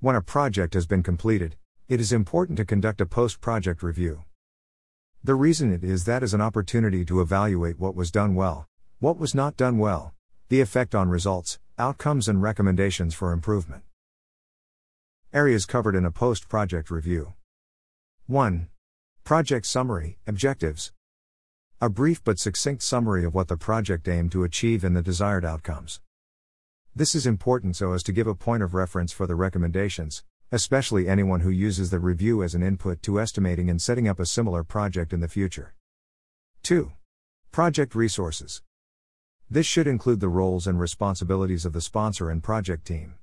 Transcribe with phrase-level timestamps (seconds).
[0.00, 1.56] When a project has been completed,
[1.88, 4.22] it is important to conduct a post project review.
[5.24, 8.68] The reason it is that is an opportunity to evaluate what was done well,
[9.00, 10.14] what was not done well,
[10.50, 13.82] the effect on results, outcomes, and recommendations for improvement.
[15.32, 17.34] Areas covered in a post project review
[18.28, 18.68] 1.
[19.24, 20.92] Project Summary Objectives
[21.80, 25.44] A brief but succinct summary of what the project aimed to achieve and the desired
[25.44, 26.00] outcomes.
[26.98, 31.08] This is important so as to give a point of reference for the recommendations, especially
[31.08, 34.64] anyone who uses the review as an input to estimating and setting up a similar
[34.64, 35.76] project in the future.
[36.64, 36.90] 2.
[37.52, 38.62] Project Resources
[39.48, 43.14] This should include the roles and responsibilities of the sponsor and project team.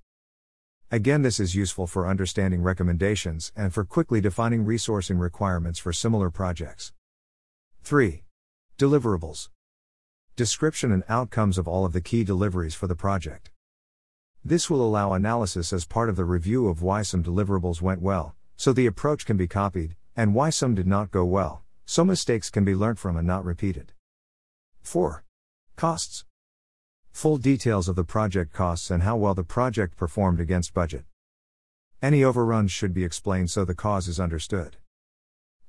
[0.89, 6.29] Again, this is useful for understanding recommendations and for quickly defining resourcing requirements for similar
[6.29, 6.93] projects.
[7.83, 8.23] 3.
[8.77, 9.49] Deliverables
[10.37, 13.51] Description and outcomes of all of the key deliveries for the project.
[14.47, 18.35] This will allow analysis as part of the review of why some deliverables went well,
[18.55, 22.51] so the approach can be copied, and why some did not go well, so mistakes
[22.51, 23.91] can be learnt from and not repeated.
[24.83, 25.23] 4.
[25.75, 26.25] Costs.
[27.11, 31.05] Full details of the project costs and how well the project performed against budget.
[31.99, 34.77] Any overruns should be explained so the cause is understood.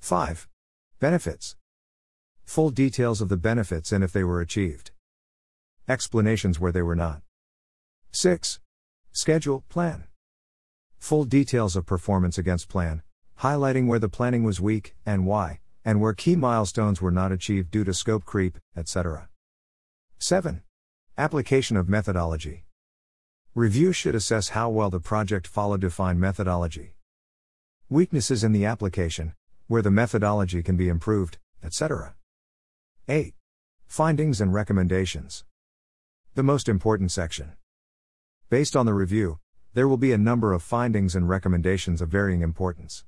[0.00, 0.48] 5.
[1.00, 1.56] Benefits.
[2.44, 4.90] Full details of the benefits and if they were achieved.
[5.88, 7.22] Explanations where they were not.
[8.12, 8.61] 6.
[9.17, 10.05] Schedule, plan.
[10.98, 13.00] Full details of performance against plan,
[13.41, 17.70] highlighting where the planning was weak and why, and where key milestones were not achieved
[17.70, 19.31] due to scope creep, etc.
[20.19, 20.61] 7.
[21.17, 22.67] Application of methodology.
[23.55, 26.92] Review should assess how well the project followed defined methodology.
[27.89, 29.33] Weaknesses in the application,
[29.67, 32.17] where the methodology can be improved, etc.
[33.08, 33.33] 8.
[33.86, 35.47] Findings and recommendations.
[36.34, 37.55] The most important section.
[38.48, 39.41] Based on the review,
[39.75, 43.05] there will be a number of findings and recommendations of varying importance.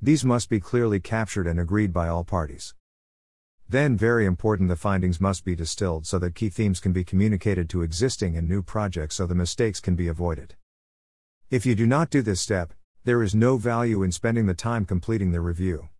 [0.00, 2.74] These must be clearly captured and agreed by all parties.
[3.68, 7.68] Then, very important, the findings must be distilled so that key themes can be communicated
[7.68, 10.54] to existing and new projects so the mistakes can be avoided.
[11.50, 12.72] If you do not do this step,
[13.04, 15.90] there is no value in spending the time completing the review.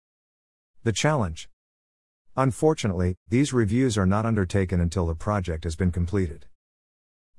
[0.84, 1.50] The challenge.
[2.34, 6.47] Unfortunately, these reviews are not undertaken until the project has been completed.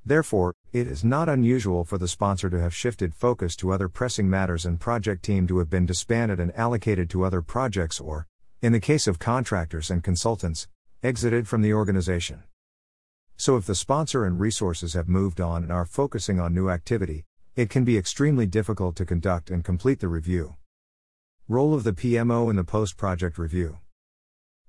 [0.06, 4.30] Therefore, it is not unusual for the sponsor to have shifted focus to other pressing
[4.30, 8.26] matters and project team to have been disbanded and allocated to other projects or,
[8.62, 10.68] in the case of contractors and consultants,
[11.04, 12.44] exited from the organization.
[13.38, 17.26] So if the sponsor and resources have moved on and are focusing on new activity,
[17.56, 20.56] it can be extremely difficult to conduct and complete the review.
[21.48, 23.80] Role of the PMO in the post project review.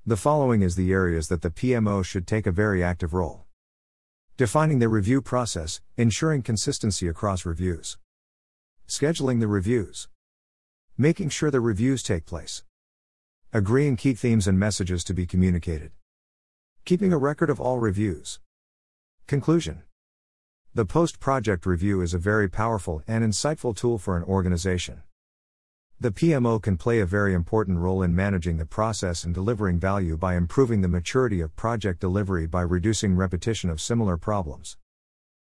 [0.06, 3.44] The following is the areas that the PMO should take a very active role.
[4.40, 7.98] Defining the review process, ensuring consistency across reviews.
[8.88, 10.08] Scheduling the reviews.
[10.96, 12.64] Making sure the reviews take place.
[13.52, 15.90] Agreeing key themes and messages to be communicated.
[16.86, 18.40] Keeping a record of all reviews.
[19.26, 19.82] Conclusion
[20.72, 25.02] The post project review is a very powerful and insightful tool for an organization.
[26.02, 30.16] The PMO can play a very important role in managing the process and delivering value
[30.16, 34.78] by improving the maturity of project delivery by reducing repetition of similar problems.